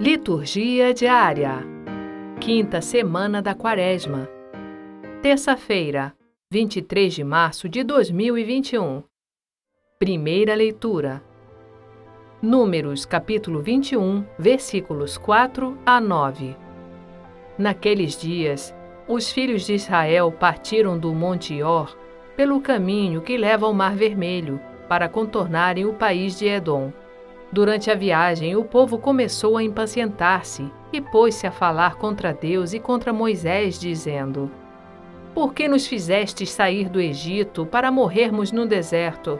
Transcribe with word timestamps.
Liturgia 0.00 0.92
diária. 0.92 1.62
Quinta 2.40 2.80
semana 2.82 3.40
da 3.40 3.54
Quaresma. 3.54 4.28
Terça-feira, 5.22 6.12
23 6.50 7.14
de 7.14 7.22
março 7.22 7.68
de 7.68 7.84
2021. 7.84 9.04
Primeira 9.96 10.52
leitura. 10.56 11.22
Números, 12.42 13.06
capítulo 13.06 13.62
21, 13.62 14.24
versículos 14.36 15.16
4 15.16 15.78
a 15.86 16.00
9. 16.00 16.56
Naqueles 17.56 18.20
dias, 18.20 18.74
os 19.06 19.30
filhos 19.30 19.64
de 19.64 19.74
Israel 19.74 20.32
partiram 20.32 20.98
do 20.98 21.14
Monte 21.14 21.62
Or 21.62 21.96
pelo 22.36 22.60
caminho 22.60 23.22
que 23.22 23.36
leva 23.36 23.64
ao 23.64 23.72
Mar 23.72 23.94
Vermelho 23.94 24.60
para 24.88 25.08
contornarem 25.08 25.86
o 25.86 25.94
país 25.94 26.36
de 26.36 26.48
Edom. 26.48 26.92
Durante 27.54 27.88
a 27.88 27.94
viagem, 27.94 28.56
o 28.56 28.64
povo 28.64 28.98
começou 28.98 29.56
a 29.56 29.62
impacientar-se 29.62 30.68
e 30.92 31.00
pôs-se 31.00 31.46
a 31.46 31.52
falar 31.52 31.94
contra 31.94 32.34
Deus 32.34 32.72
e 32.72 32.80
contra 32.80 33.12
Moisés, 33.12 33.78
dizendo: 33.78 34.50
Por 35.32 35.54
que 35.54 35.68
nos 35.68 35.86
fizestes 35.86 36.50
sair 36.50 36.88
do 36.88 37.00
Egito 37.00 37.64
para 37.64 37.92
morrermos 37.92 38.50
no 38.50 38.66
deserto? 38.66 39.38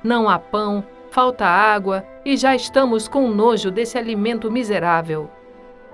Não 0.00 0.28
há 0.28 0.38
pão, 0.38 0.84
falta 1.10 1.44
água 1.44 2.06
e 2.24 2.36
já 2.36 2.54
estamos 2.54 3.08
com 3.08 3.26
nojo 3.26 3.68
desse 3.68 3.98
alimento 3.98 4.48
miserável. 4.48 5.28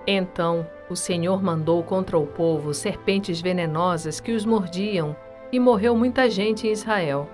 Então 0.07 0.67
o 0.91 0.95
Senhor 0.95 1.43
mandou 1.43 1.83
contra 1.83 2.19
o 2.19 2.27
povo 2.27 2.75
serpentes 2.75 3.41
venenosas 3.41 4.20
que 4.20 4.33
os 4.33 4.45
mordiam, 4.45 5.17
e 5.51 5.59
morreu 5.59 5.97
muita 5.97 6.29
gente 6.29 6.69
em 6.69 6.73
Israel. 6.73 7.27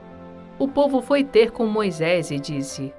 O 0.61 0.69
povo 0.69 1.03
foi 1.03 1.25
ter 1.25 1.51
com 1.51 1.67
Moisés 1.67 2.31
e 2.31 2.39
disse: 2.39 2.95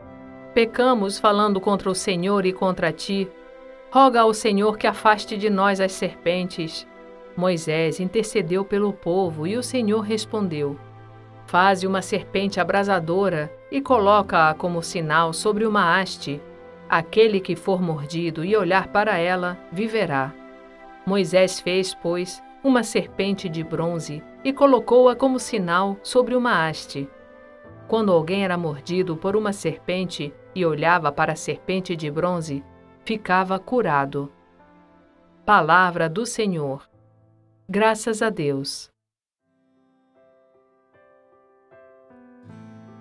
Pecamos 0.57 1.19
falando 1.19 1.61
contra 1.61 1.87
o 1.87 1.93
Senhor 1.93 2.43
e 2.43 2.51
contra 2.51 2.91
ti. 2.91 3.29
Roga 3.91 4.21
ao 4.21 4.33
Senhor 4.33 4.75
que 4.75 4.87
afaste 4.87 5.37
de 5.37 5.51
nós 5.51 5.79
as 5.79 5.91
serpentes. 5.91 6.87
Moisés 7.35 7.99
intercedeu 7.99 8.65
pelo 8.65 8.91
povo 8.91 9.45
e 9.45 9.55
o 9.55 9.61
Senhor 9.61 9.99
respondeu: 9.99 10.75
Faze 11.45 11.85
uma 11.85 12.01
serpente 12.01 12.59
abrasadora 12.59 13.53
e 13.69 13.79
coloca-a 13.79 14.51
como 14.55 14.81
sinal 14.81 15.31
sobre 15.31 15.63
uma 15.63 15.95
haste. 15.95 16.41
Aquele 16.89 17.39
que 17.39 17.55
for 17.55 17.79
mordido 17.79 18.43
e 18.43 18.57
olhar 18.57 18.87
para 18.87 19.15
ela, 19.15 19.59
viverá. 19.71 20.33
Moisés 21.05 21.59
fez, 21.59 21.93
pois, 21.93 22.41
uma 22.63 22.81
serpente 22.81 23.47
de 23.47 23.63
bronze 23.63 24.23
e 24.43 24.51
colocou-a 24.51 25.15
como 25.15 25.37
sinal 25.37 25.99
sobre 26.01 26.35
uma 26.35 26.67
haste. 26.67 27.07
Quando 27.87 28.11
alguém 28.11 28.43
era 28.43 28.57
mordido 28.57 29.15
por 29.15 29.35
uma 29.35 29.53
serpente 29.53 30.33
e 30.57 30.65
olhava 30.65 31.11
para 31.11 31.33
a 31.33 31.35
serpente 31.35 31.95
de 31.95 32.09
bronze, 32.09 32.63
ficava 33.05 33.59
curado. 33.59 34.33
Palavra 35.45 36.09
do 36.09 36.25
Senhor. 36.25 36.89
Graças 37.69 38.23
a 38.23 38.31
Deus. 38.31 38.89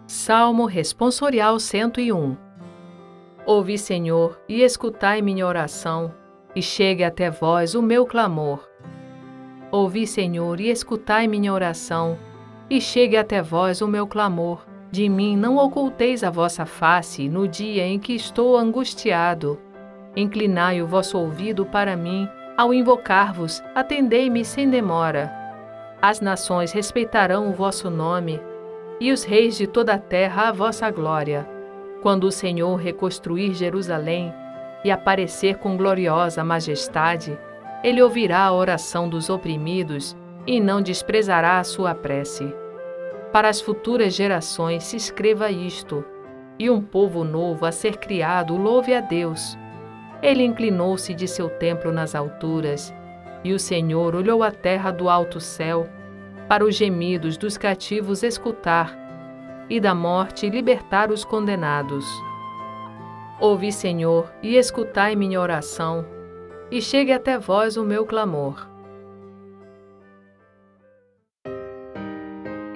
Salmo 0.07 0.67
Responsorial 0.67 1.59
101 1.59 2.37
Ouvi, 3.47 3.79
Senhor, 3.79 4.39
e 4.47 4.61
escutai 4.61 5.23
minha 5.23 5.47
oração, 5.47 6.15
e 6.55 6.61
chegue 6.61 7.05
até 7.05 7.31
vós 7.31 7.75
o 7.75 7.81
meu 7.81 8.05
clamor. 8.05 8.69
Ouvi, 9.73 10.07
Senhor, 10.07 10.61
e 10.61 10.69
escutai 10.69 11.27
minha 11.27 11.55
oração, 11.55 12.19
e 12.69 12.83
chegue 12.83 13.17
até 13.17 13.41
vós 13.41 13.81
o 13.81 13.89
meu 13.89 14.07
clamor 14.07 14.76
de 14.97 15.11
mim 15.11 15.37
não 15.37 15.59
oculteis 15.59 16.25
a 16.25 16.31
vossa 16.31 16.65
face 16.65 17.29
no 17.29 17.47
dia 17.47 17.87
em 17.87 17.99
que 17.99 18.15
estou 18.15 18.57
angustiado. 18.57 19.61
Inclinai 20.17 20.81
o 20.81 20.87
vosso 20.87 21.19
ouvido 21.19 21.67
para 21.67 21.95
mim, 21.95 22.27
ao 22.57 22.73
invocar-vos, 22.73 23.63
atendei-me 23.75 24.43
sem 24.43 24.71
demora. 24.71 25.31
As 26.01 26.23
nações 26.23 26.73
respeitarão 26.73 27.51
o 27.51 27.53
vosso 27.53 27.91
nome, 27.91 28.41
e 28.99 29.13
os 29.13 29.23
reis 29.23 29.59
de 29.59 29.67
toda 29.67 29.93
a 29.93 29.99
terra 29.99 30.49
a 30.49 30.53
vossa 30.53 30.91
glória. 30.91 31.47
Quando 32.01 32.25
o 32.25 32.33
Senhor 32.33 32.77
reconstruir 32.77 33.53
Jerusalém 33.53 34.33
e 34.83 34.91
aparecer 34.91 35.59
com 35.59 35.77
gloriosa 35.77 36.43
majestade, 36.43 37.39
ele 37.85 38.01
ouvirá 38.01 38.45
a 38.45 38.53
oração 38.55 39.11
dos 39.11 39.29
oprimidos 39.29 40.17
e 40.47 40.59
não 40.59 40.81
desprezará 40.81 41.59
a 41.59 41.65
sua 41.65 41.95
prece 41.95 42.51
para 43.33 43.49
as 43.49 43.61
futuras 43.61 44.15
gerações 44.15 44.85
se 44.85 44.97
escreva 44.97 45.51
isto, 45.51 46.05
e 46.59 46.71
um 46.71 46.81
povo 46.81 47.25
novo 47.25 47.67
a 47.67 47.73
ser 47.73 47.99
criado 47.99 48.57
louve 48.57 48.95
a 48.95 49.01
Deus. 49.01 49.59
Ele 50.23 50.43
inclinou-se 50.43 51.13
de 51.15 51.29
seu 51.29 51.49
templo 51.49 51.93
nas 51.93 52.15
alturas, 52.15 52.95
e 53.45 53.53
o 53.53 53.59
Senhor 53.59 54.15
olhou 54.15 54.43
a 54.43 54.51
terra 54.51 54.91
do 54.91 55.09
alto 55.09 55.41
céu, 55.41 55.87
para 56.49 56.65
os 56.65 56.77
gemidos 56.77 57.37
dos 57.37 57.59
cativos 57.59 58.23
escutar, 58.23 58.97
e 59.69 59.81
da 59.81 59.95
morte 59.95 60.49
libertar 60.49 61.11
os 61.11 61.25
condenados. 61.25 62.07
Ouvi, 63.39 63.71
Senhor, 63.71 64.33
e 64.43 64.57
escutai 64.57 65.15
minha 65.15 65.41
oração, 65.41 66.07
e 66.71 66.81
chegue 66.81 67.13
até 67.13 67.39
vós 67.39 67.77
o 67.77 67.85
meu 67.85 68.07
clamor. 68.07 68.67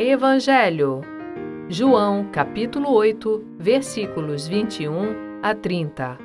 Evangelho. 0.03 1.03
João, 1.69 2.25
capítulo 2.33 2.91
8, 2.91 3.57
versículos 3.59 4.49
21 4.49 5.43
a 5.43 5.55
30. 5.55 6.17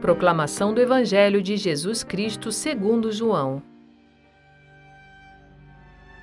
Proclamação 0.00 0.72
do 0.72 0.80
Evangelho 0.80 1.42
de 1.42 1.58
Jesus 1.58 2.02
Cristo 2.02 2.50
segundo 2.50 3.12
João. 3.12 3.62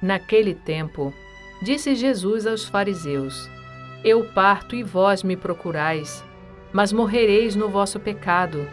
Naquele 0.02 0.56
tempo, 0.56 1.14
disse 1.62 1.94
Jesus 1.94 2.48
aos 2.48 2.66
fariseus: 2.66 3.48
Eu 4.04 4.26
parto 4.34 4.76
e 4.76 4.82
vós 4.82 5.22
me 5.22 5.38
procurais, 5.38 6.26
mas 6.74 6.92
morrereis 6.92 7.56
no 7.56 7.70
vosso 7.70 8.00
pecado. 8.00 8.68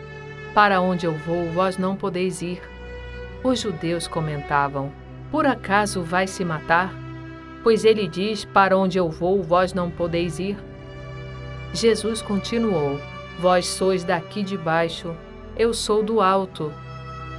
Para 0.54 0.80
onde 0.80 1.04
eu 1.04 1.12
vou, 1.12 1.50
vós 1.50 1.76
não 1.76 1.94
podeis 1.94 2.40
ir. 2.40 2.62
Os 3.44 3.60
judeus 3.60 4.08
comentavam: 4.08 4.90
Por 5.30 5.44
acaso 5.44 6.02
vai 6.02 6.26
se 6.26 6.42
matar? 6.42 7.02
Pois 7.62 7.84
ele 7.84 8.08
diz: 8.08 8.44
Para 8.44 8.76
onde 8.76 8.98
eu 8.98 9.08
vou, 9.08 9.42
vós 9.42 9.72
não 9.72 9.90
podeis 9.90 10.38
ir. 10.38 10.56
Jesus 11.72 12.20
continuou: 12.20 13.00
Vós 13.38 13.66
sois 13.66 14.04
daqui 14.04 14.42
de 14.42 14.56
baixo, 14.56 15.14
eu 15.56 15.72
sou 15.72 16.02
do 16.02 16.20
alto. 16.20 16.72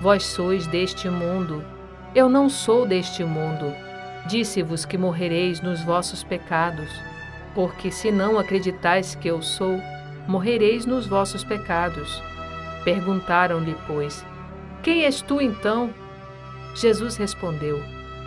Vós 0.01 0.23
sois 0.23 0.67
deste 0.67 1.09
mundo, 1.09 1.63
eu 2.15 2.27
não 2.27 2.49
sou 2.49 2.85
deste 2.85 3.23
mundo. 3.23 3.73
Disse-vos 4.27 4.85
que 4.85 4.97
morrereis 4.97 5.61
nos 5.61 5.83
vossos 5.83 6.23
pecados, 6.23 6.89
porque 7.53 7.91
se 7.91 8.11
não 8.11 8.39
acreditais 8.39 9.15
que 9.15 9.27
eu 9.27 9.41
sou, 9.41 9.79
morrereis 10.27 10.85
nos 10.85 11.05
vossos 11.05 11.43
pecados. 11.43 12.21
Perguntaram-lhe, 12.83 13.75
pois: 13.85 14.25
Quem 14.81 15.03
és 15.03 15.21
tu 15.21 15.41
então? 15.41 15.89
Jesus 16.73 17.17
respondeu: 17.17 17.92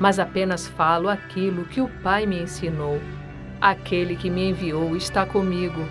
mas 0.00 0.18
apenas 0.18 0.66
falo 0.66 1.10
aquilo 1.10 1.66
que 1.66 1.82
o 1.82 1.88
Pai 2.02 2.24
me 2.24 2.42
ensinou. 2.42 2.98
Aquele 3.60 4.16
que 4.16 4.30
me 4.30 4.48
enviou 4.48 4.96
está 4.96 5.26
comigo. 5.26 5.86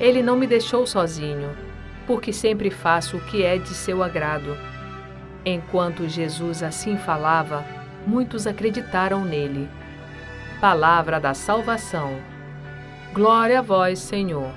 Ele 0.00 0.20
não 0.20 0.36
me 0.36 0.48
deixou 0.48 0.84
sozinho, 0.84 1.56
porque 2.08 2.32
sempre 2.32 2.70
faço 2.70 3.16
o 3.16 3.20
que 3.20 3.44
é 3.44 3.56
de 3.56 3.68
seu 3.68 4.02
agrado. 4.02 4.56
Enquanto 5.46 6.08
Jesus 6.08 6.60
assim 6.60 6.96
falava, 6.96 7.64
muitos 8.04 8.48
acreditaram 8.48 9.24
nele. 9.24 9.70
Palavra 10.60 11.20
da 11.20 11.32
salvação. 11.32 12.18
Glória 13.14 13.60
a 13.60 13.62
vós, 13.62 14.00
Senhor. 14.00 14.52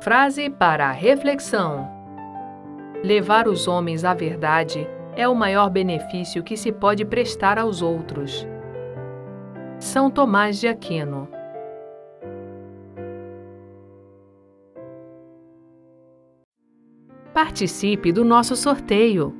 Frase 0.00 0.50
para 0.50 0.90
reflexão. 0.90 1.97
Levar 3.02 3.46
os 3.46 3.68
homens 3.68 4.04
à 4.04 4.12
verdade 4.12 4.88
é 5.16 5.28
o 5.28 5.34
maior 5.34 5.70
benefício 5.70 6.42
que 6.42 6.56
se 6.56 6.72
pode 6.72 7.04
prestar 7.04 7.58
aos 7.58 7.80
outros. 7.80 8.46
São 9.78 10.10
Tomás 10.10 10.58
de 10.58 10.66
Aquino 10.66 11.28
Participe 17.32 18.10
do 18.10 18.24
nosso 18.24 18.56
sorteio! 18.56 19.32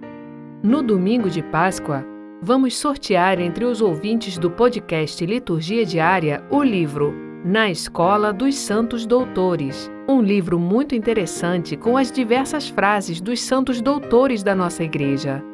No 0.63 0.81
domingo 0.81 1.29
de 1.29 1.43
Páscoa, 1.43 2.05
vamos 2.41 2.77
sortear 2.77 3.41
entre 3.41 3.65
os 3.65 3.83
ouvintes 3.83 4.39
do 4.39 4.53
podcast 4.53 5.27
Liturgia 5.27 5.85
Diária 5.85 6.45
o 6.49 6.63
livro 6.63 7.13
Na 7.45 7.69
Escola 7.69 8.33
dos 8.33 8.55
Santos 8.55 9.05
Doutores, 9.05 9.91
um 10.09 10.23
livro 10.23 10.59
muito 10.59 10.95
interessante 10.95 11.77
com 11.77 11.97
as 11.97 12.11
diversas 12.11 12.69
frases 12.69 13.21
dos 13.21 13.43
santos 13.43 13.83
doutores 13.83 14.43
da 14.43 14.55
nossa 14.55 14.83
igreja. 14.83 15.45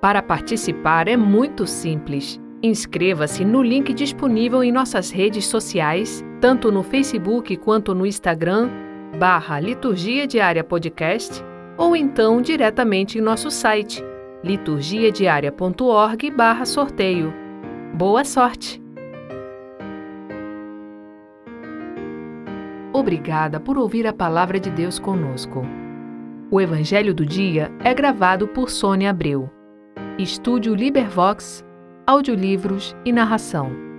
Para 0.00 0.20
participar 0.20 1.06
é 1.06 1.16
muito 1.16 1.64
simples. 1.66 2.40
Inscreva-se 2.60 3.44
no 3.44 3.62
link 3.62 3.94
disponível 3.94 4.64
em 4.64 4.72
nossas 4.72 5.10
redes 5.10 5.46
sociais, 5.46 6.24
tanto 6.40 6.72
no 6.72 6.82
Facebook 6.82 7.56
quanto 7.56 7.94
no 7.94 8.04
Instagram, 8.04 8.68
barra 9.18 9.60
Liturgia 9.60 10.26
Diária 10.26 10.64
Podcast, 10.64 11.42
ou 11.78 11.94
então 11.94 12.42
diretamente 12.42 13.18
em 13.18 13.20
nosso 13.20 13.50
site 13.50 14.04
liturgiadiaria.org 14.42 16.30
barra 16.32 16.64
sorteio. 16.64 17.32
Boa 17.94 18.24
sorte! 18.24 18.81
Obrigada 22.92 23.58
por 23.58 23.78
ouvir 23.78 24.06
a 24.06 24.12
palavra 24.12 24.60
de 24.60 24.70
Deus 24.70 24.98
conosco. 24.98 25.62
O 26.50 26.60
Evangelho 26.60 27.14
do 27.14 27.24
Dia 27.24 27.72
é 27.82 27.94
gravado 27.94 28.46
por 28.48 28.68
Sônia 28.68 29.08
Abreu. 29.08 29.50
Estúdio 30.18 30.74
Libervox, 30.74 31.64
audiolivros 32.06 32.94
e 33.04 33.10
narração. 33.10 33.91